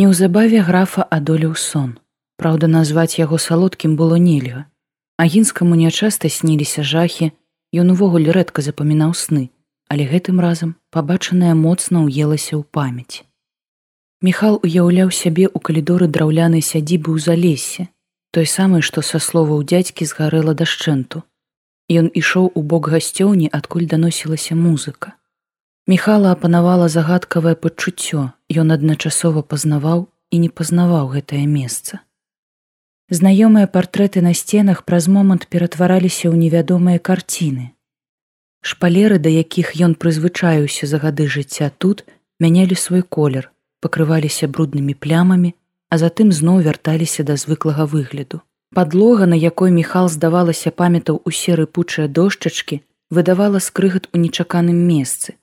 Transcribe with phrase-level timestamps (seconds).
[0.00, 1.88] Неўзабаве графа адолеў сон.
[2.40, 4.64] Праўда, назваць яго салодкім было нельга.
[5.20, 7.28] Агінскаму нячаста сніліся жахі,
[7.82, 9.42] ён увогуле рэдка запамінаў сны,
[9.92, 13.28] але гэтым разам пабачанае моцна ўелася ў памяць.
[14.24, 17.88] Міхал уяўляў сябе ў калідоры драўлянай сядзібы ў залесе,
[18.32, 21.26] той самы, што са словаў дзядзькі згарэла дашчэнту.
[21.92, 25.19] Ён ішоў у бок гасцёўні, адкуль даносілася музыка.
[25.90, 28.20] Міхала апанавала загадкавае пачуццё,
[28.62, 31.98] ён адначасова пазнаваў і не пазнаваў гэтае месца.
[33.18, 37.66] Знаёмыя партрэты на сценах праз момант ператвараліся ў невядомыя карціны.
[38.72, 42.04] Шпалеры, да якіх ён прызвычаюўся за гады жыцця тут,
[42.38, 43.50] мянялі свой колер,
[43.82, 45.52] пакрываліся бруднымі плямамі,
[45.90, 48.42] а затым зноў вярталіся да звыклага выгляду.
[48.78, 55.39] Падлога, на якой Міхал здавалася памятаў усе рыпучыя дошчачкі, выдавала скрыгат у нечаканым месцы,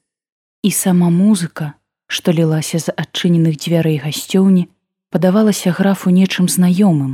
[0.68, 1.66] І сама музыка,
[2.12, 4.68] што лілася з адчыненых дзвярэй гасцёўні,
[5.16, 7.14] падавалася графу нечым знаёмым.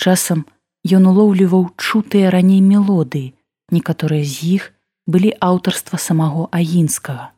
[0.00, 0.48] Часам
[0.98, 3.36] ён улоўліваў чутыя раней мелодыі,
[3.76, 4.72] некаторыя з іх
[5.04, 7.36] былі аўтарства самого агінскага.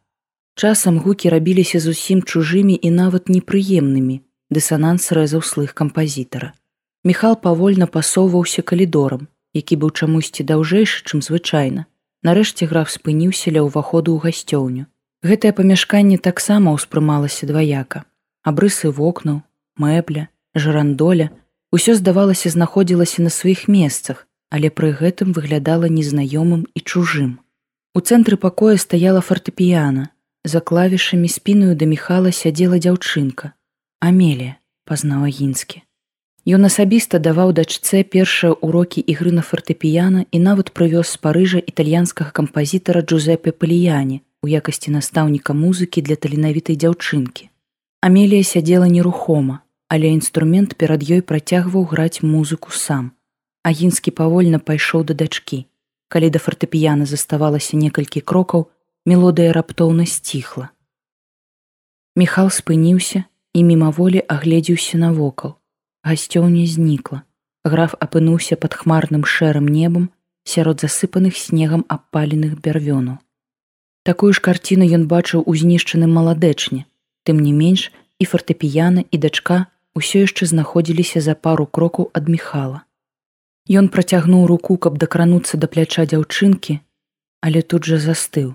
[0.54, 4.22] Часам гукі рабіліся зусім чужымі і нават непрыемнымі,
[4.54, 6.54] дысананс рэзаў слых кампазітара.
[7.02, 11.90] Міхал павольна пасоўваўся калідорам, які быў чамусьці даўжэйшы, чым звычайна.
[12.22, 14.86] Нарэшце граф спыніўся ля ўваходу ў гасцёўню.
[15.26, 18.04] Гэтае памяшканне таксама ўспрымалася дваяка.
[18.46, 19.42] Абрысы вокнаў,
[19.74, 21.32] мэбля, жарандоля,
[21.74, 27.32] усё здавалася знаходзілася на сваіх месцах, але пры гэтым выглядала незнаёмым і чужым.
[27.98, 30.14] У цэнтры пакоя стаяла фартэпіяна.
[30.44, 33.50] За клавішамі спіную да міхала сядзела дзяўчынка.
[33.98, 35.82] Амелія, пазнаў агінскі.
[36.46, 42.30] Ён асабіста даваў дачцэ першыя ўрокі ігры на фартэпіяна і нават прывёз з парыжа італьянскага
[42.30, 47.48] кампазітара Джузепе Паліяне, у якасці настаўніка музыкі для таленавітай дзяўчынкі.
[48.00, 53.12] Амелія сядзела нерухома, але інструмент перад ёй працягваў граць музыку сам.
[53.62, 55.66] Агінскі павольна пайшоў да дачкі.
[56.08, 58.70] Калі да фартэпіяна заставалася некалькі крокаў,
[59.06, 60.70] мелодыя раптоўна сціхла.
[62.14, 65.58] Міхал спыніўся і мімаволі агледзеўся навокал.
[66.06, 67.22] Гасцёўня знікла.
[67.66, 70.10] Граф апынуўся пад хмарным шэрым небам
[70.46, 73.18] сярод засыпаных снегам абпаленых бярвёнаў.
[74.06, 76.84] Такую ж карціну ён бачыў у знішчаным маладэчне.
[77.26, 77.90] Тым не менш
[78.22, 79.56] і фартэпіяна і дачка
[79.98, 82.86] ўсё яшчэ знаходзіліся за пару крокаў ад міхала.
[83.66, 86.78] Ён працягнуў руку, каб дакрануцца да пляча дзяўчынкі,
[87.42, 88.54] але тут жа застыў.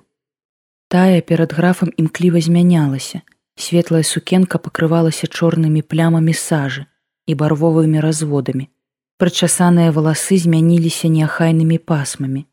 [0.87, 3.21] Тая перад графам імкліва змянялася.
[3.59, 6.87] Светлая сукенка пакрывалася чорнымі плямамі сажы
[7.27, 8.71] і барвовымі разводамі.
[9.19, 12.47] Прычасаныя валасы змяніліся неахайнымі пасмамі.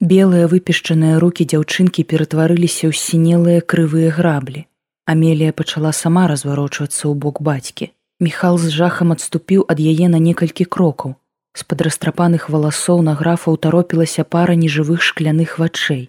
[0.00, 4.64] Белыя выпешчаныя руки дзяўчынкі ператварыліся ў сінелыя крывыя граблі.
[5.04, 7.92] Амелія пачала сама разварочвацца ў бок бацькі.
[8.16, 11.20] Міхал з жахам адступіў ад яе на некалькі крокаў.
[11.52, 16.08] З-пад растрапаных валасоў на графа ўтаропілася пара нежывых шкляных вачэй.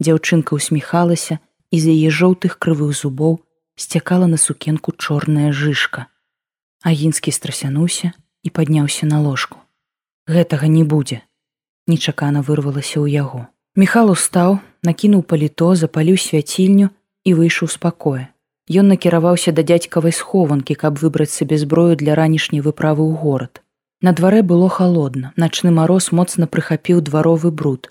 [0.00, 1.36] Дзяўчынка усміхалася
[1.68, 3.44] і з яе жоўтых крывых зубоў
[3.76, 6.08] сцякала на сукенку чорная жышка.
[6.80, 9.60] Агінскі страсянуўся і падняўся на ложку.
[10.24, 11.20] Гэтага не будзе,
[11.86, 13.46] нечакана вырвалася ў яго.
[13.76, 16.90] Міхал устаў, накінуў паліто, запаліў свяцільню
[17.24, 18.26] і выйшаў з пакоя.
[18.66, 23.62] Ён накіраваўся да дзядзькавай схованкі, каб выбраць сабе зброю для ранішняй выправы ў горад.
[24.02, 27.90] На дварэ было халодна, начны мароз моцна прыхапіў дваровы бруд.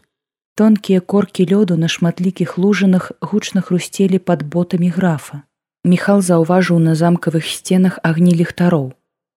[0.56, 5.44] Тонкія коркі лёду на шматлікіх лужынах гучна хрусцелі пад ботамі графа.
[5.84, 8.94] Міхал заўважыў на замкавых сценах агні ліхтароў.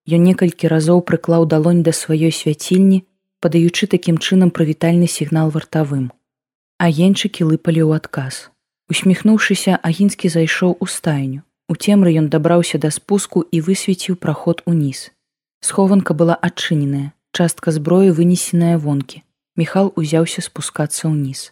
[0.09, 3.03] Ён некалькі разоў прыклаў далонь да сваёй свяцільні,
[3.39, 6.11] падаючы такім чынам прывітальны сігнал вартавым.
[6.79, 8.49] Агенчыкі лыпалі ў адказ.
[8.89, 11.43] Усміхнуўшыся, агінскі зайшоў у стайню.
[11.69, 15.11] У цемры ён дабраўся да спуску і высвеціў праход уніз.
[15.61, 19.21] Схованка была адчыненая, частка зброі вынесеная вонкі.
[19.55, 21.51] Міхал узяўся спускацца ўніз.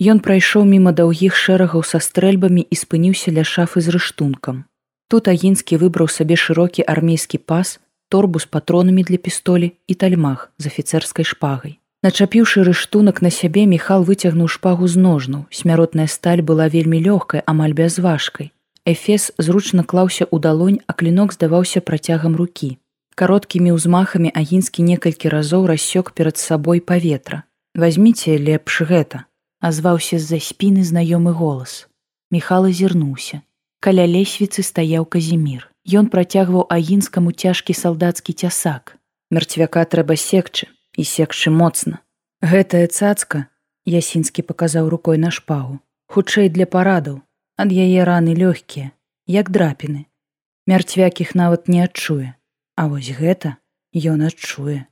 [0.00, 4.64] Ён прайшоў міма даўгіх шэрагаў са стрэльбамі і спыніўся ля шафы з рыштункам.
[5.12, 7.76] Тут агінскі выбраў сабе шырокі армейскі пас,
[8.12, 11.78] торбу з патронамі для пістолі і тальмах з афіцэрскай шпагай.
[12.02, 15.46] Начапіўшы рыштунак на сябе міхал выцягнуў шпагу з ножнуў.
[15.50, 18.52] смяротная сталь была вельмі лёгкай, амаль бязважкай.
[18.84, 22.76] Эфес зручна клаўся ў далонь, а клінок здаваўся працягам рукі.
[23.14, 27.44] Кароткімі ўзмахамі агінскі некалькі разоў рассёк перад сабой паветра.
[27.74, 29.24] Вазьміце лепш гэта,
[29.60, 31.88] азваўся з-за спіны знаёмы голас.
[32.34, 33.42] Міхал азірнуўся.
[33.80, 35.71] Каля лесвіцы стаяў казімір.
[35.82, 38.98] Ён працягваў агінскаму цяжкі салдацкі цясак.
[39.30, 41.98] Мерцвяка трэба секчы і секчы моцна.
[42.42, 43.48] Гэтая цацка,
[43.84, 47.18] Ясінскі паказаў рукой на шпагу, хутчэй для парадаў,
[47.58, 48.94] ад яе раны лёгкія,
[49.26, 50.06] як драпіны.
[50.70, 52.38] Мярцвяк іх нават не адчуе.
[52.78, 53.58] А вось гэта
[53.92, 54.86] ён адчуе.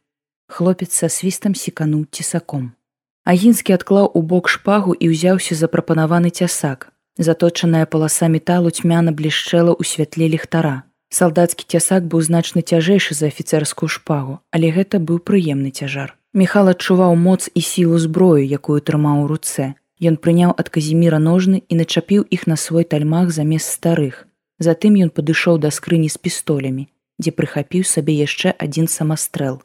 [0.51, 2.75] Хлопец са свістам секануў цесаком.
[3.23, 6.90] Агінскі адклаў у бок шпагу і ўзяўся запрапанаваны цясак.
[7.21, 10.89] Заточаная паласа металу цьмяна блішчэла ў святле ліхтара.
[11.13, 16.17] Салдацкі цясак быў значна цяжэйшы за афіцэрскую шпагу, але гэта быў прыемны цяжар.
[16.33, 19.77] Міхал адчуваў моц і сілу зброю, якую трымаў у руцэ.
[20.01, 24.25] Ён прыняў ад казіміра ножны і начапіў іх на свой тальмах замест старых.
[24.57, 26.89] Затым ён падышоў да скрыні з пістолямі,
[27.21, 29.61] дзе прыхапіў сабе яшчэ адзін самастрэл.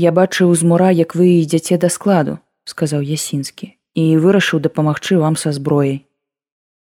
[0.00, 5.36] Я бачыў з мура, як вы ідзяце да складу, сказаў ясінскі і вырашыў дапамагчы вам
[5.36, 6.08] са зброяй.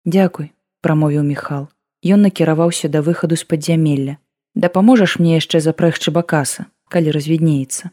[0.05, 1.69] Дякуй, прамовіў Міхал.
[2.05, 4.19] Ён накіраваўся да выхаду з падзямелля.
[4.55, 7.91] Дапаможаш мне яшчэ запрэгчы бакаса, калі развіднеецца.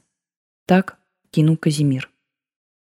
[0.65, 0.97] Так
[1.31, 2.09] кінуў казімір.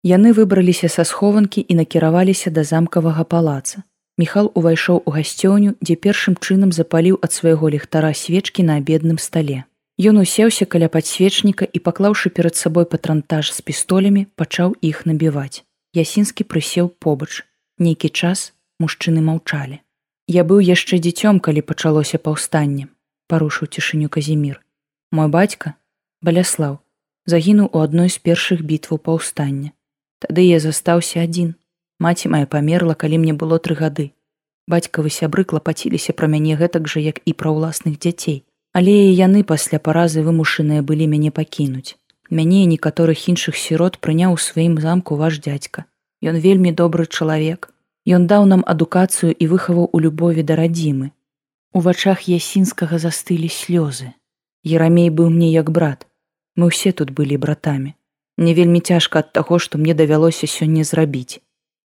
[0.04, 3.82] Яны выбраліся са схованкі і накіраваліся да замкавага палаца.
[4.16, 9.64] Міхал увайшоў у гасцёню, дзе першым чынам запаліў ад свайго ліхтара свечкі на абедным стале.
[9.98, 15.64] Ён усеўся каля падсвечніка і паклаўшы перад сабой патрантаж з пістолямі, пачаў іх набіваць.
[15.94, 17.42] Ясінскі прысеў побач.
[17.78, 19.80] Нейкі час мужчыны маўчалі.
[20.26, 22.88] Я быў яшчэ дзіцём, калі пачалося паўстанне,
[23.28, 24.60] парушыў цішыню казімір.
[25.12, 25.74] Мой бацька,
[26.22, 26.78] баляслаў,
[27.26, 29.72] загінуў у адной з першых бітваў паўстання.
[30.24, 31.54] Тады я застаўся адзін.
[32.00, 34.12] Маці моя памерла, калі мне было тры гады.
[34.66, 38.44] Бацькавы сябры клапаціліся пра мяне гэтак жа, як і пра ўласных дзяцей.
[38.72, 42.00] Але і яны пасля паразы вымушаныя былі мяне пакінуць.
[42.30, 45.84] Мяне некаторых іншых сірот прыняў у сваім замку ваш дзядзька.
[46.24, 47.73] Ён вельмі добры чалавек.
[48.04, 51.10] Ён даў нам адукацыю і выхаваў у любові да радзімы.
[51.72, 54.12] У вачах ясінскага застылі слёзы.
[54.62, 56.04] Ерамей быў мне як брат.
[56.56, 57.94] Мы ўсе тут былі братамі.
[58.36, 61.40] Мне вельмі цяжка ад таго, што мне давялося сёння зрабіць.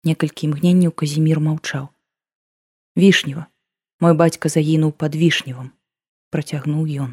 [0.04, 1.92] Некалькі імгненняў казімір маўчаў.
[2.96, 3.46] Вішнева,
[4.00, 5.72] мой бацька загінуў пад вішневым,
[6.30, 7.12] працягнуў ён.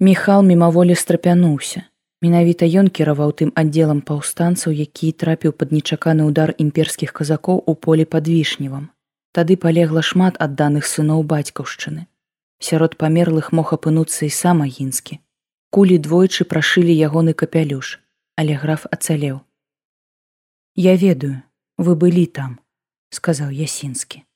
[0.00, 1.84] Міхал мімаволі страпянуўся.
[2.18, 8.06] Менавіта ён кіраваў тым аддзелам паўстанцаў, які трапіў пад нечаканы ўдар імперскіх казакоў у полі
[8.10, 8.90] пад вішневам.
[9.30, 12.10] Тады палегла шмат адданых сыноў бацькаўшчыны.
[12.58, 15.22] Сярод памерлых мог апынуцца і сам агінскі.
[15.70, 18.02] Кулі двойчы прашылі ягоны капялюш,
[18.34, 19.38] але граф ацалеў.
[20.74, 21.42] Я ведаю,
[21.78, 22.58] вы былі там,
[23.14, 24.26] сказаў ясінскі.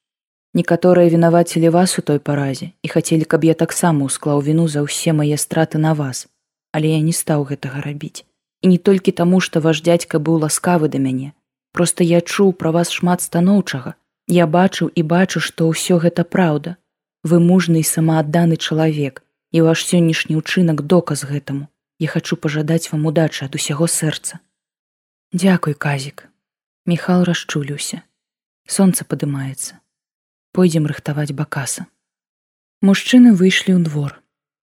[0.54, 5.10] Некаторыя вінавацілі вас у той паразе і хацелі, каб я таксама ўсклаў віну за ўсе
[5.10, 6.30] мае страты на вас
[6.72, 8.24] але я не стаў гэтага рабіць.
[8.62, 11.32] І не толькі таму што ваш дядзька быў ласкавы да мяне.
[11.72, 13.94] Просто я чуў пра вас шмат станоўчага.
[14.28, 16.76] Я бачыў і бачу што ўсё гэта праўда.
[17.22, 19.22] Вы мужны і самаадданы чалавек
[19.52, 21.68] і ваш сённяшні ўчынак доказ гэтаму.
[21.98, 24.40] Я хачу пажадаць вам удачы ад усяго сэрца.
[25.32, 26.28] Дзякуй казік.
[26.86, 28.02] Міхал расчуліўся.
[28.66, 29.78] Сонца падымаецца.
[30.52, 31.86] Пойдзем рыхтаваць бакаса.
[32.80, 34.21] Мужчыны выйшлі ў двор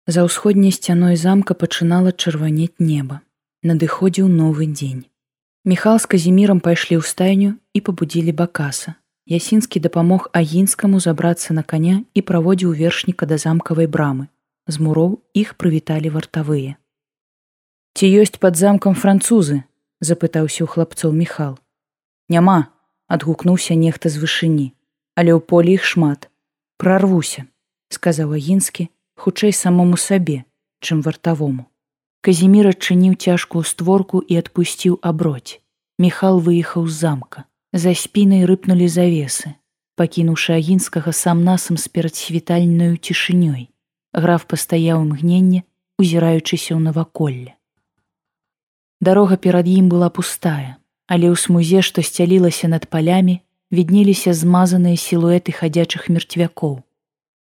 [0.07, 3.19] За ўсходняй сцяной замка пачынала чырванець неба.
[3.67, 5.03] Надыходзіў новы дзень.
[5.67, 8.95] Міхал з казімірам пайшлі ў стайню і пабудзілі бакаса.
[9.27, 14.31] Ясінскі дапамог агінскаму забрацца на каня і праводзіў вершніка да замкавай брамы.
[14.71, 16.79] З муроў іх прывіталі вартавыя.
[17.99, 19.67] Ці ёсць пад замкам французы?—
[19.99, 21.59] запытаўся ў хлапцоў Міхал.
[22.31, 22.71] Няма,
[23.11, 24.71] адгукнуўся нехта з вышыні,
[25.19, 26.31] але ў полі іх шмат.
[26.77, 27.43] Прарвуся,
[27.89, 28.87] сказаў агінскі,
[29.17, 30.45] хутчэй самому сабе,
[30.79, 31.65] чым вартавому.
[32.21, 35.59] Казімір адчыніў цяжкую створку і адпусціў аброць.
[35.97, 37.43] Міхал выехаў з замка.
[37.73, 39.57] За спінай рыпнулі завесы,
[39.99, 43.67] пакінуўшы агінскага сам насам з перадсвітальнаю цішынёй.
[44.13, 45.63] Граф пастаяў імгненне,
[45.99, 47.57] узіраючыся ў наваколле.
[49.01, 55.51] Дарога перад ім была пустая, але ў смузе, што сцялілася над палямі, віднеліся змазаныя сілуэты
[55.53, 56.81] хадзячых мерцвякоў.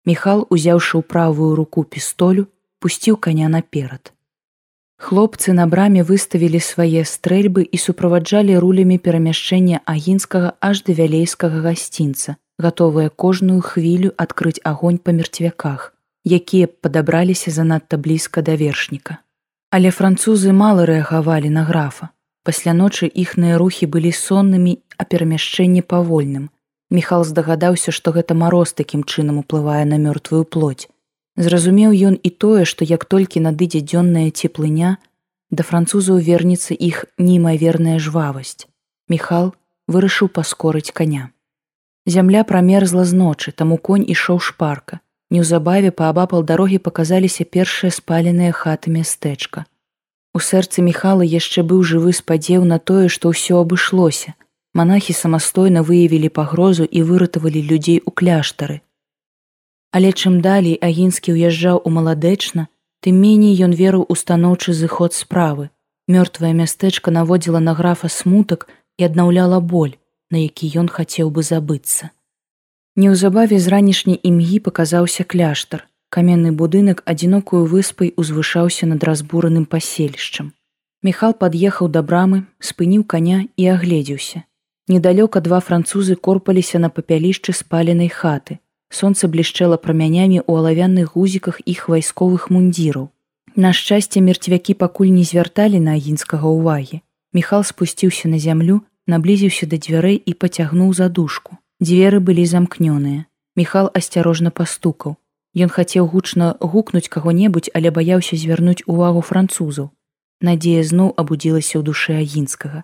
[0.06, 2.48] Міхал, узяўшы ў правую руку пістолю,
[2.84, 4.12] пусціў каня наперад.
[5.00, 12.36] Хлопцы на браме выставілі свае стрэльбы і суправаджалі рулямі перамяшчэння агінскага аж да вялейскага гасцінца,
[12.60, 15.92] гатовыя кожную хвілю адкрыць агонь па мерцвяках,
[16.24, 19.20] якія падабраліся занадта блізка да вершніка.
[19.72, 22.12] Але французы мала рэагавалі на графа.
[22.44, 26.52] Пасля ночы іхныя рухі былі соннымі, а перамяшчэнне павольным,
[26.94, 30.86] Міхал здагадаўся, што гэта мароз такім чынам уплывае на мёртвую плоть.
[31.36, 34.98] Зразумеў ён і тое, што як толькі надыдзе дзённая цеплыня,
[35.50, 38.70] да французаў вернецца іх неймаверная жвавасць.
[39.10, 39.56] Міхал
[39.88, 41.34] вырашыў паскорыць каня.
[42.06, 45.02] Зямля прамерзла з ночы, таму конь ішоў шпарка.
[45.34, 49.66] Неўзабаве паабапал дарогі паказаліся першыя спаленыя хаты мястэчка.
[50.38, 54.38] У сэрцы Міхала яшчэ быў жывы спадзеў на тое, што ўсё абышлося,
[54.74, 58.82] Манахі самастойна выявілі пагрозу і выратавалі людзей у кляштары.
[59.94, 62.66] Але чым далей агінскі ўязджаў у маладэчна,
[63.06, 65.70] тым меней ён верыў у станоўчы зыход справы.
[66.10, 68.66] Мёртвае мястэчка наводзіла на графа смутак
[68.98, 69.94] і аднаўляла боль,
[70.34, 72.10] на які ён хацеў бы забыцца.
[72.98, 75.86] Неўзабаве з ранішняй імгі паказаўся кляштар.
[76.10, 80.50] Каменны будынак адзінокую выспай узвышаўся над разбураным паселішчам.
[81.06, 84.44] Міхал пад'ехаў да брамы, спыніў каня і агледзеўся.
[84.90, 88.60] Недалёка два французы корпаліся на папялішчы спаленай хаты.
[88.92, 93.08] Сонце блішчэла прамянямі ў алавянных гузіках іх вайсковых мундзіраў.
[93.56, 97.00] На шчасце мерцвякі пакуль не звярталі на агінскага ўвагі.
[97.32, 101.64] Міхал спусціўся на зямлю, наблізіўся да дзвярэй і пацягнуў задушку.
[101.80, 103.24] Дзверы былі замкнёныя.
[103.56, 105.16] Міхал асцярожна пастукаў.
[105.56, 109.96] Ён хацеў гучна гукнуць каго-небудзь, але баяўся звярнуць увагу французаў.
[110.44, 112.84] Надзея зноў абудзілася ў душы агінскага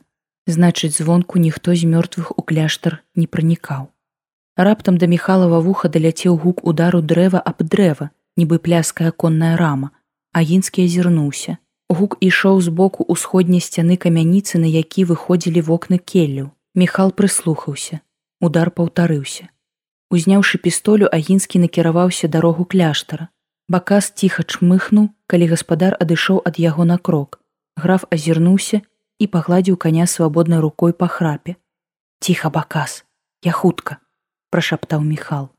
[0.49, 3.87] значыць звонку ніхто з мёртвых у кляштар не пранікаў.
[4.57, 9.91] Раптам да міхалава вуха даляцеў гук удару дрэва аб дрэва, нібы пляская конная рама,
[10.33, 11.57] агінскі азірнуўся.
[11.89, 16.51] Гук ішоў з боку ўсходняй сцяны камяніцы, на які выходзілі вокны келлю.
[16.75, 18.01] Міхал прыслухаўся.
[18.41, 19.49] Удар паўтарыўся.
[20.11, 23.29] Узняўшы пістолю, агінскі накіраваўся дарогу кляштара.
[23.69, 27.41] Бакас ціха чмыхнуў, калі гаспадар адышоў ад яго на крок.
[27.77, 28.81] Граф азірнуўся
[29.19, 31.55] і пагладзіў каня свабоднай рукой па храпе.
[32.19, 33.03] Ціха бакас,
[33.43, 33.97] я хутка,
[34.49, 35.49] прашаптаў міхал.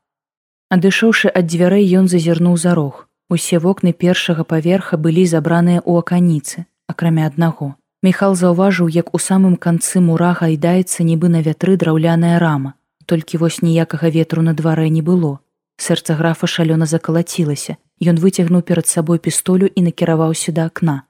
[0.73, 3.07] Адышоўшы ад дзвярэй ён зазірнуў за рог.
[3.29, 7.75] Усе вокны першага паверха былі забраныя ў аканіцы, акрамя аднаго.
[8.03, 12.73] Міхал заўважыў, як у самым канцы мура гайдаецца нібы на вятры драўляная рама.
[13.05, 15.39] Толькі вось ніякага ветру на дварэ не было.
[15.77, 17.77] Сэрца графа шалёна закалацілася.
[18.01, 21.03] Ён выцягнуў перад сабой пістолю і накіраваўся да акна.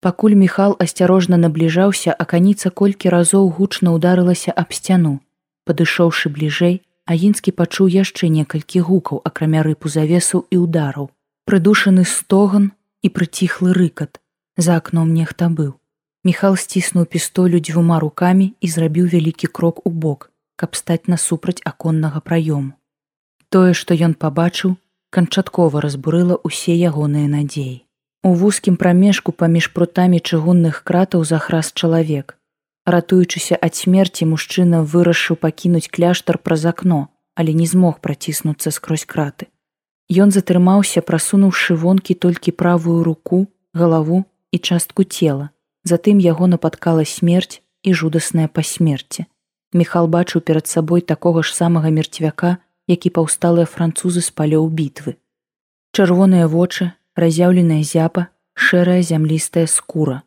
[0.00, 5.20] Пакуль Міхал асцярожна набліжаўся, а каніца колькі разоў гучна ударылася аб сцяну.
[5.64, 11.06] Падышоўшы бліжэй, Агінскі пачуў яшчэ некалькі гукаў, акрамя рыпу завесаў і удараў.
[11.46, 12.72] Прыдушаны стоган
[13.06, 14.18] і прыціхлы рыкат.
[14.58, 15.78] За акном нехта быў.
[16.26, 22.18] Міхал сціснуў пістолю дзвюма рукамі і зрабіў вялікі крок у бок, каб стаць насупраць аконнага
[22.18, 22.74] праёму.
[23.54, 24.74] Тое, што ён пабачыў,
[25.14, 27.85] канчаткова разбурыла ўсе ягоныя надзеі.
[28.26, 32.32] У вузкім прамежку паміж прутамі чыгунных кратаў захрас чалавек.
[32.82, 36.98] Ратуючыся ад смерці мужчына вырашыў пакінуць кляштар праз акно,
[37.38, 39.46] але не змог праціснуцца скрозь краты.
[40.10, 45.54] Ён затрымаўся, прасунуўшы вонкі толькі правую руку, галаву і частку цела.
[45.86, 49.30] Затым яго напаткала смерць і жудасная па смерці.
[49.70, 52.58] Міхал бачыў перад сабой такога ж самага мерцвяка,
[52.90, 55.14] які паўсталыя французы з палёў бітвы.
[55.94, 60.22] Чырвоныя вочы, разяўленая зяпа, шэрая зямлістая скура.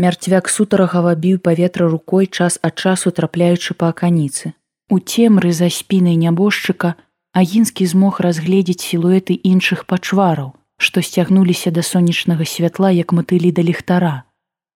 [0.00, 4.54] Мярцвяк сутарагава біў паветра рукой час ад часу трапляючы па аканіцы.
[4.88, 6.94] У цемры за спінай нябожчыка
[7.36, 14.24] агінскі змог разгледзець сілуэты іншых пачвараў, што сцягнуліся да сонечнага святла як матылі да ліхтара.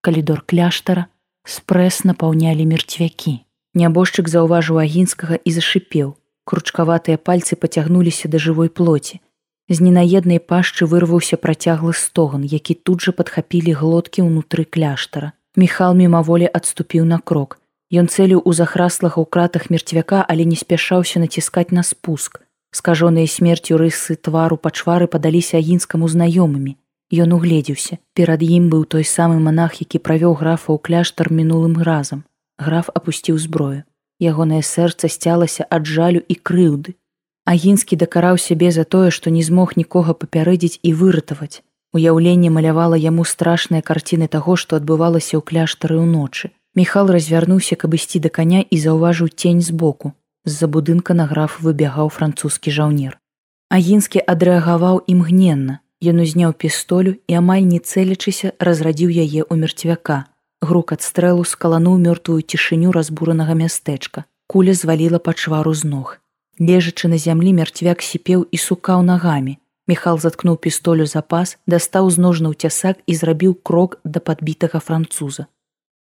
[0.04, 1.08] Калідор кляштара
[1.48, 3.40] спрэс напаўнялі мерцвякі.
[3.74, 6.14] Нябожчык заўважыў агінскага і зашипеў.
[6.44, 9.23] Кручкаватыя пальцы пацягнуліся да жывой плоці.
[9.68, 15.32] З ненаеднай пашчы вырваўся працяглы стоган, які тут жа падхапілі глоткі ўнутры кляштара.
[15.56, 17.56] Міхал мімаволі адступіў на крок.
[17.88, 22.44] Ён цэліў у захраслага ў кратах мерцвяка, але не спяшаўся націскаць на спуск.
[22.76, 26.76] Скажоныя смерцю рысы твару пачвары падаліся агінскаму знаёмымі.
[27.14, 28.02] Ён угледзеўся.
[28.12, 32.24] Перад ім быў той самы манах, які правёў графа ў кляштар мінулым разам.
[32.58, 33.86] Граф апусціў зброю.
[34.20, 36.98] Ягонае сэрца сцялася ад жалю і крыўды.
[37.44, 41.60] Агінскі дакараў сябе за тое, што не змог нікога папярэдзіць і выратаваць.
[41.92, 46.50] Уяўленне малявала яму страшныя карціны таго, што адбывалася ў кляштары ўночы.
[46.74, 50.16] Міхал развярнуўся, каб ісці да каня і заўважыў цень збоку.
[50.48, 53.20] З-за будынка на граф выбягаў французскі жаўнер.
[53.68, 55.78] Агінскі адрэагаваў імгненна.
[56.00, 60.32] Ён узняў пістолю і амаль не цэлячыся разрадзіў яе ў мерцвяка.
[60.64, 64.24] Грук ад стрэлу скалануў мёртвую цішыню разбуранага мястэчка.
[64.48, 66.23] Куля зваліла пачвару з ног.
[66.58, 69.58] Лежачы на зямлі мярцвяк сіпеў і сукаў нагамі.
[69.86, 75.46] Міхал заткнуў пістолю запас, дастаў з ножнаў цясак і зрабіў крок да падбітага француза.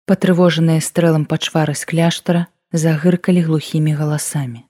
[0.06, 4.68] Патрывожаныя стрэлам пачвары з кляштара загыркалі глухімі галасамі.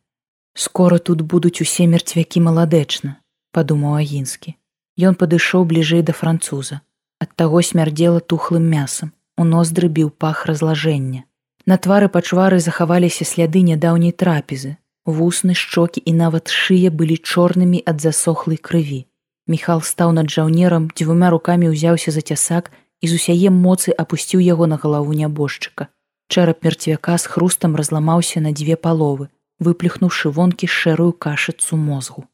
[0.55, 3.19] Скора тут будуць усе мерцвякі маладэчна,
[3.51, 4.55] падумаў агінскі.
[4.95, 6.81] Ён падышоў бліжэй да француза.
[7.19, 11.27] Ад таго смярдзела тухлым мясам, у ноздры біў пах разлажэння.
[11.67, 18.01] На твары пачвары захаваліся сляды нядаўняй трапезы, Вусны шчокі і нават шыя былі чорнымі ад
[18.01, 19.05] засохлай крыві.
[19.47, 22.73] Міхал стаў над жаўнерам, дзвюма рукамі ўзяўся за цясак
[23.05, 25.93] і з усяе моцы апусціў яго на галаву нябожчыка.
[26.33, 29.29] Чэрап мерцвяка з хрустам разламаўся на дзве паловы,
[29.61, 32.25] выплюхнуўшы вонкі шэрую кашыцу мозгу.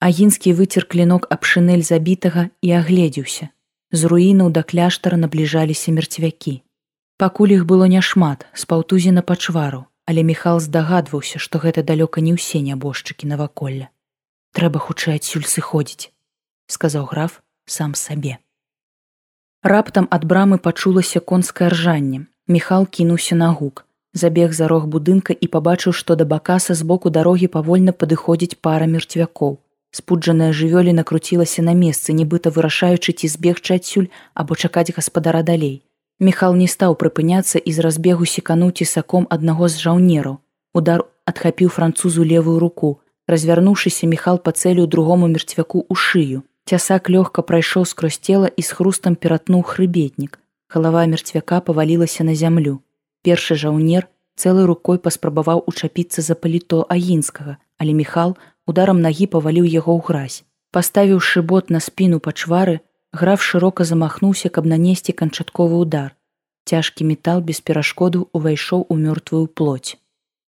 [0.00, 3.52] Агінскі выцер клінок аб шынель забітага і агледзеўся.
[3.92, 6.62] З руінаў да кляштара набліжаліся мерцвякі.
[7.20, 12.34] Пакуль іх было няшмат, з паўтузі на пачвару, але Міхал здагадваўся, што гэта далёка не
[12.36, 13.88] ўсе нябожчыкі наваколля.
[14.52, 16.12] Трэба хутчэй адсюль сыходзіць,
[16.66, 18.38] сказаў граф сам сабе.
[19.64, 22.26] Раптам ад брамы пачулася конскае ржанне.
[22.46, 27.10] Міхал кінуўся на гук, забег за рог будынка і пабачыў, што да бакаса з боку
[27.10, 29.56] дарогі павольна падыходзіць пара мерцвякоў.
[29.90, 35.80] Спуджаная жывёлі накруцілася на месцы, нібыта вырашаючы ці збегчы адсюль або чакаць гаспадара далей.
[36.24, 40.38] Міхал не стаў прыпыняцца і з разбегу секануць і саком аднаго з жаўнераў.
[40.72, 43.00] Удар адхапіў французу левую руку.
[43.28, 46.38] Развярнуўшыся міхал па цэлю другому мерцвяку ў шыю.
[46.64, 50.40] Цясак лёгка прайшоў скрозь цела і з хрустам ператнуў хрыбетнік.
[50.72, 52.80] Галава мерцвяка павалілася на зямлю.
[53.20, 54.08] Першы жаўнер
[54.40, 60.40] цэлай рукой паспрабаваў учапіцца за паліто агінскага, але міхал ударам нагі паваліў яго ў гразь.
[60.72, 62.80] Паставіўшы бот на спіну пачвары,
[63.14, 66.16] Граф шырока замахнуўся, каб нанесці канчатковы удар.
[66.66, 69.98] Цяжкі метал без перашкоду увайшоў у мёртвую плоть.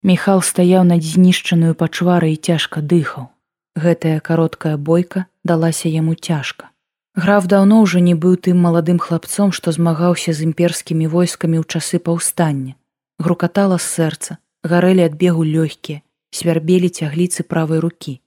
[0.02, 3.30] Міхал стаяў над знішчаную пачварай і цяжка дыхаў.
[3.78, 6.74] Гэтая кароткая бойка далася яму цяжка.
[7.14, 12.02] Граф даўно ўжо не быў тым маладым хлапцом, што змагаўся з імперскімі войскамі ў часы
[12.02, 12.74] паўстання.
[13.22, 16.02] Грукатала з сэрца, гарэлі ад бегу лёгкія,
[16.34, 18.18] свярбелі цягліцы правай рукі.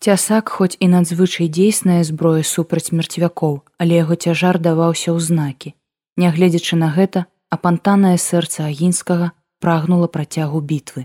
[0.00, 5.76] Цясак хоць і надзвычай дзейсная зброя супраць мерцвякоў, але яго цяжар даваўся ў знакі.
[6.16, 11.04] Нягледзячы на гэта, апантанае сэрца агінскага прагнула працягу бітвы.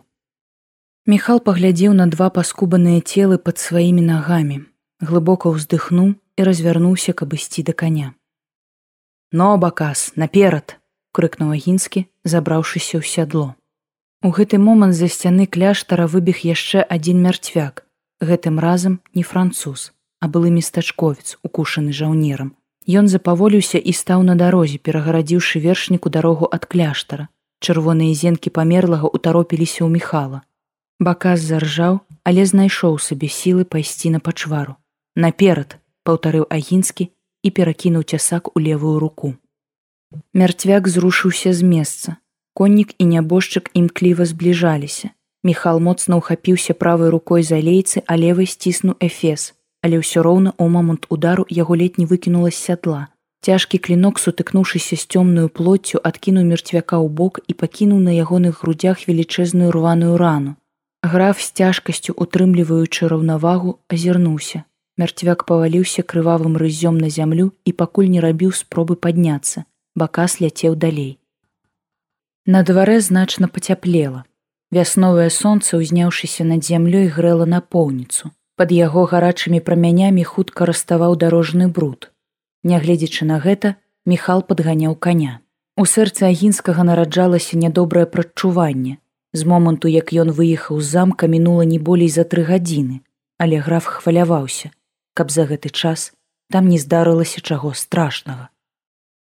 [1.05, 4.63] Міхал паглядзеў на два паскубаныя целы пад сваімі нагамі,
[5.03, 8.15] глыбока ўздыхнуў і развярнуўся, каб ісці да каня.
[9.31, 10.79] Но бакас наперад!
[11.11, 13.55] крыкнуў агінскі, забраўшыся ў сядло.
[14.23, 17.84] У гэты момант за сцяны кляштара выбег яшчэ адзін мярцвяк,
[18.21, 22.55] гэтым разам не француз, а былы местачковец, укушаны жаўнерам.
[22.87, 27.29] Ён запаволіўся і стаў на дарозе, перагарадзіўшы вершніку дарогу ад кляштара.
[27.59, 30.45] Чырвоныя зенкі памерлага утаропіліся ў міхала.
[30.99, 34.77] Бакас заржаў, але знайшоў сабе сілы пайсці на пачвару.
[35.15, 37.09] Наперад паўтарыў агінскі
[37.41, 39.33] і перакінуў цясак у левую руку.
[40.33, 42.17] Мярцвяк зрушыўся з месца.
[42.53, 45.09] Коннік і нябожчык імкліва збліжаліся.
[45.45, 49.53] Міхал моцна ўхапіўся правай рукой за лейцы, а левай сціснуў эфес,
[49.85, 53.13] але ўсё роўна ў момант удару яго ледь не выкінула з сядла.
[53.45, 59.05] Цяжкі клінок, сутыкнуўшыся з цёмную плоццю, адкінуў мерцвяка ў бок і пакінуў на ягоных грудях
[59.05, 60.57] велічэзную рваную рану.
[61.05, 64.65] Граф з цяжкасцю, утрымліваючы раўнавагу, азірнуўся.
[64.97, 69.69] Мярцвяк паваліўся крывавым рыззём на зямлю і пакуль не рабіў спробы падняцца.
[69.93, 71.19] Бакас ляцеў далей.
[72.49, 74.25] На дварэ значна пацяплела.
[74.75, 78.31] Вясновае сонца, узняўшыся над зямлёй грэла напоўніцу.
[78.59, 82.11] Пад яго гарачымі прамянямі хутка раставаў дарожны бруд.
[82.63, 85.39] Нягледзячы на гэта, Міхал падганяў коня.
[85.81, 88.97] У сэрцы агінскага нараджалася нядобрае прадчуванне.
[89.33, 93.01] З моманту, як ён выехаў з замка мінула не болей за тры гадзіны,
[93.41, 94.69] але граф хваляваўся,
[95.17, 96.13] каб за гэты час
[96.53, 98.49] там не здарылася чаго страшнага.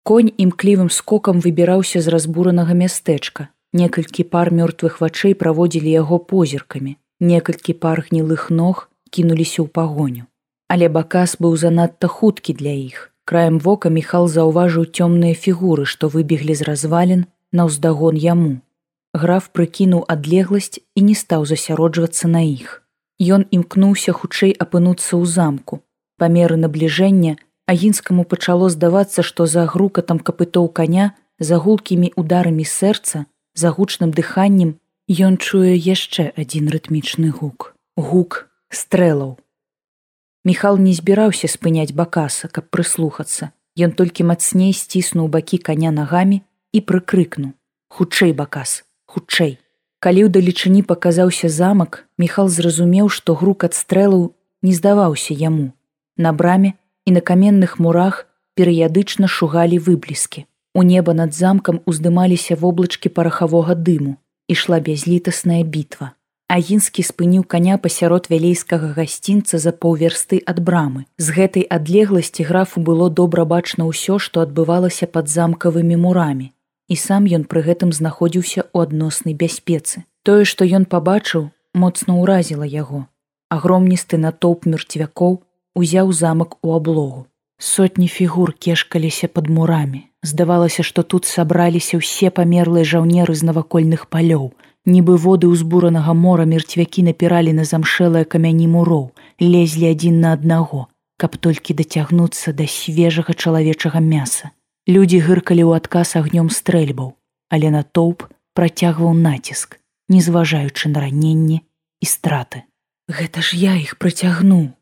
[0.03, 6.97] Конь імклівым скокам выбіраўся з разбуранага мястэчка, Некалькі пар мёртвых вачэй праводзілі яго позіркамі.
[7.21, 10.29] Некалькі пар гнілых ног кінуліся ў пагоню.
[10.69, 13.09] Але бакас быў занадта хуткі для іх.
[13.25, 18.61] Краем вока Міхал заўважыў цёмныя фігуры, што выбеглі з развалін на ўздагон яму.
[19.17, 22.85] Граф прыкінуў адлегласць і не стаў засяроджвацца на іх.
[23.21, 25.81] Ён імкнуўся хутчэй апынуцца ў замку.
[26.21, 33.25] Памеры набліжэння агінскаму пачало здавацца, што за грукатам капытоў каня за гулкімі ударамі сэрца
[33.55, 39.37] За гучным дыханнем ён чуе яшчэ адзін рытмічны гук, гук стрэлаў.
[40.45, 43.53] Міхал не збіраўся спыняць бакаса, каб прыслухацца.
[43.77, 47.53] Ён толькі мацней сціснуў бакі каня нагамі і прыкрыкнуў:
[47.89, 49.59] хутчэй бакас, хутчэй.
[50.03, 55.73] Калі ў далечыні паказаўся замак, Міхал зразумеў, што грук ад стрэлаў не здаваўся яму.
[56.17, 60.47] На браме і на каменных мурах перыядычна шугалі выбліскі.
[60.75, 64.17] У неба над замкам уздымаліся воблачкі парахавога дыму,
[64.49, 66.13] ішла бязлітасная бітва.
[66.53, 71.05] Агінскі спыніў каня пасярод вялейскага гасцінца за паўверсты ад брамы.
[71.17, 76.53] З гэтай адлегласці графу было добра бачна ўсё, што адбывалася пад замкавымі мурамі.
[76.93, 80.05] І сам ён пры гэтым знаходзіўся ў адноснай бяспецы.
[80.29, 83.09] Тое, што ён пабачыў, моцна ўразіла яго.
[83.49, 85.41] Агромністы натоўп мерцвякоў
[85.73, 87.27] узяў замак у аблогу.
[87.65, 90.03] Сотні фігур кешкаліся пад мурамі.
[90.23, 94.51] Здавалася, што тут сабраліся ўсе памерлыя жаўнеры з навакольных палёў.
[94.87, 100.91] нібы воды ўзбуранага мора мерцвякі напіралі на замшэлыя камяні муроў, лезлі адзін на аднаго,
[101.23, 104.51] каб толькі дацягнуцца да свежага чалавечага мяса.
[104.91, 107.15] Людзі гыркалі ў адказ агнём стрэльбаў,
[107.47, 108.27] але натоўп
[108.59, 109.79] працягваў націск,
[110.11, 111.63] не зважаючы на раненні
[112.03, 112.67] і страты.
[113.07, 114.75] Гэта ж я іх прыцягну.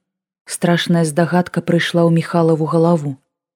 [0.51, 3.11] Страшная здагадка прыйшла ў міхалаву галаву.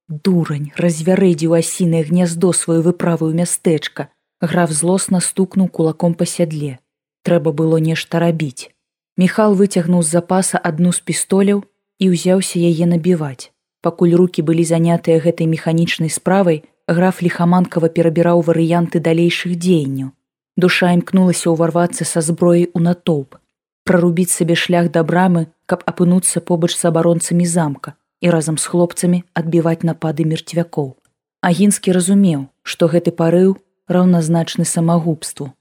[0.07, 4.07] Дурань развярэдзіў асінае гняздо сваю выправую мястэчка.
[4.39, 6.79] Граф злосна стукнуў кулаком па сядле.
[7.27, 8.71] Трэба было нешта рабіць.
[9.19, 11.67] Міхал выцягнуў з запаса адну з пістоляў
[11.99, 13.51] і ўзяўся яе набіваць.
[13.83, 20.15] Пакуль руки былі занятыя гэтай механічнай справай, граф лихаманкава перабіраў варыянты далейшых дзеянняў.
[20.55, 23.35] Душа імкнулася ўварвацца са зброяй у натоўп,
[23.85, 29.25] прарубіць сабе шлях да брамы, каб апынуцца побач з абаронцамі замка і разам з хлопцамі
[29.35, 30.97] адбіваць напады мерцвякоў.
[31.45, 33.57] Агінскі разумеў, што гэты парыў
[33.89, 35.53] раўназначны самагубству.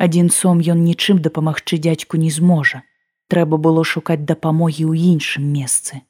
[0.00, 2.82] Адзінцом ён нічым дапамагчы дзядзьку не зможа.
[3.28, 6.00] Трэба было шукаць дапамогі ў іншым месцы.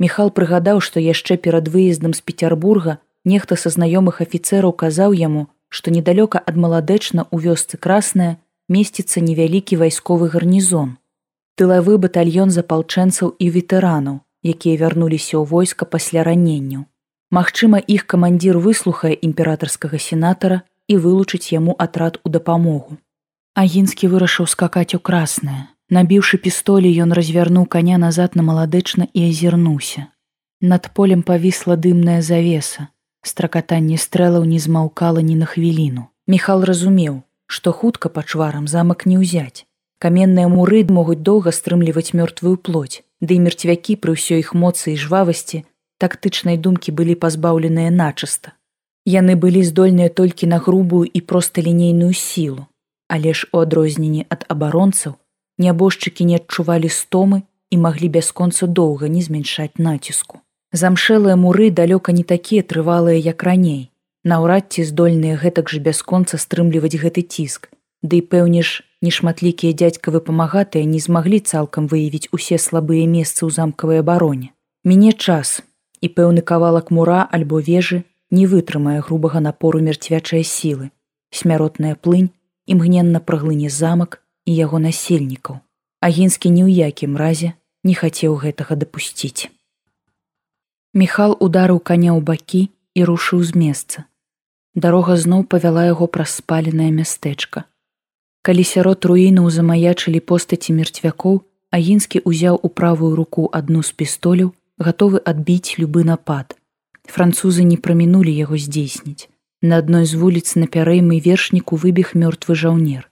[0.00, 2.98] Міхал прыгадаў, што яшчэ перад выездам з петербурга
[3.28, 9.80] нехта са знаёмых афіцэраў казаў яму, што недалёка ад маладэчна ў вёсцы красная месціцца невялікі
[9.82, 10.96] вайсковы гарнізон.
[11.56, 16.84] Тылавы батальён запалчэнцаў і ветэранаў, якія вярнуліся ў войска пасля раненняў.
[17.30, 23.00] Магчыма, іх камандзір выслухае імператарскага сенатара і вылучыць яму атрад у дапамогу.
[23.54, 30.12] Агінскі вырашыў скакаць у краснае, Набіўшы пістолі, ён развярнуў каня назад на маладэчна і азірнуўся.
[30.60, 32.88] Над полем павісла дымная завеса.
[33.24, 36.04] Стракатанне стрэлаў не змаўкала ні на хвіліну.
[36.28, 39.64] Міхал разумеў, што хутка па чварам замак не ўзяць.
[39.98, 45.00] Каменныя муры могуць доўга стрымліваць мёртвую плоть, ды і мерцвякі пры ўсёй іх моцы і
[45.00, 45.64] жвавасці
[45.98, 48.54] тактычнай думкі былі пазбаўленыя начыста.
[49.04, 52.68] Яны былі здольныя толькі на грубую і проста лінейную сілу,
[53.08, 55.18] але ж у адрозненні ад абаронцаў
[55.58, 60.40] нябожчыкі не адчувалі стомы і маглі бясконца доўга не змяншаць націску.
[60.72, 63.90] Замшэлыя муры далёка не такія трывалыя, як раней.
[64.24, 67.70] Наўрад ці здольныя гэтак жа бясконца стрымліваць гэты ціск.
[68.02, 73.50] Ды і пэўне ж, нешматлікія дзядзькавы памагатыя не змаглі цалкам выявіць усе слабыя месцы ў
[73.54, 74.50] замкавай абароне.
[74.84, 75.62] Міне час,
[76.00, 80.90] і пэўны кавалак мура альбо вежы не вытрымае грубага напору мерцвячай сілы.
[81.30, 82.30] Смяротная плынь
[82.66, 85.60] імгненна праглыне замак, і яго насельнікаў.
[86.00, 87.52] Агінскі ні ў якім разе
[87.84, 89.52] не хацеў гэтага дапусціць.
[90.94, 92.62] Міхал ударыў каня ў бакі
[92.98, 94.04] і рушыў з месца.
[94.74, 97.64] Дарога зноў павяла яго праз спаленае мястэчка.
[98.46, 105.20] Калі сярод руінаў замаячылі постаці мерцвякоў, Агінскі ўзяў у правую руку адну з пістоляў, гатовы
[105.32, 106.56] адбіць любы напад.
[107.04, 109.28] Французы не прамінулі яго здзейсніць.
[109.60, 113.10] На адной з вуліц на пярэймы вершніку выбег мёртвы жаўнер.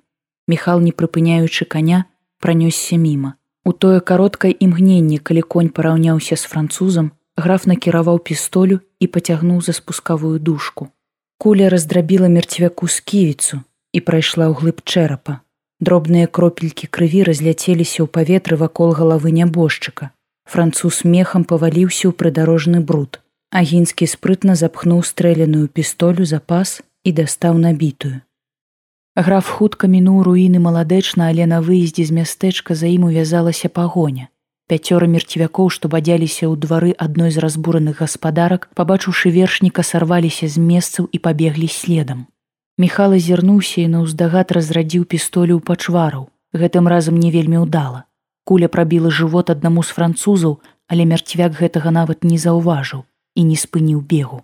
[0.48, 2.06] Міхал, не прыпыняючы каня,
[2.40, 3.34] пранёсся міма.
[3.66, 9.72] У тое кароткае імгненне, калі конь параўняўся з французам, граф накіраваў пістолю і пацягнуў за
[9.72, 10.88] спускавую дужку.
[11.38, 13.60] Куля раздрабіла мерцвяку сківіцу
[13.92, 15.40] і прайшла ў глыб чэрапа.
[15.80, 20.10] Дробныя кропелькі крыві разляцеліся ў паветры вакол галавы нябожчыка.
[20.48, 23.20] Француз мехам паваліўся ў прыдарожны бруд.
[23.52, 28.24] Агінскі спрытна запхнуў стрэляную пістолю запас і дастаў набітую.
[29.16, 34.28] Граф хутка мінуў руіны маладэчна, але на выездзе з мястэчка за ім увязалася пагоня.
[34.66, 41.06] Пяцёра мерцвякоў, што бадзяліся ў двары адной з разбураных гаспадарак, пабачыўшы вершніка сарваліся з месцаў
[41.06, 42.26] і пабеглі следам.
[42.76, 46.26] Міхал азірнуўся і на ўздагад разрадзіў пістолю пачвараў.
[46.50, 48.10] Гэтым разам не вельмі ўдала.
[48.42, 50.58] Куля прабіла жывот аднаму з французаў,
[50.90, 53.06] але мерцвяк гэтага нават не заўважыў
[53.38, 54.42] і не спыніў бегу.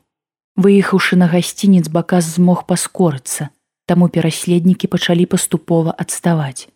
[0.54, 3.50] Выехаўшы на гасцінец бакас змог паскорыцца,
[3.90, 6.70] таму пераследнікі пачалі паступова адставаць.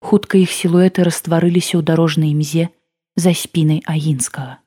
[0.00, 2.72] Хутка іх сілуэты растварыліся ў дарожнай імзе
[3.16, 4.60] за спінай агінскага.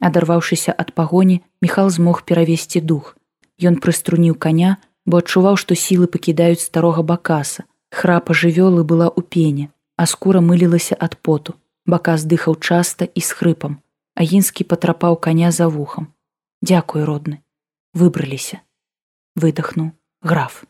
[0.00, 3.16] Адарваўшыся ад пагоні, Міхал змог перавесці дух.
[3.62, 7.64] Ён прыструніў каня, бо адчуваў, што сілы пакідаюць старога бакаса.
[7.90, 11.56] Храпа жывёлы была ў пене, а скура мылілася ад поту.
[11.86, 13.80] Бакас дыхаў часта і з хрыпам.
[14.14, 16.12] Агінскі патрапаў каня за вухам.
[16.60, 17.40] Дякуй родны,
[17.94, 18.60] выбраліся.
[19.36, 20.64] выдохнуў граф.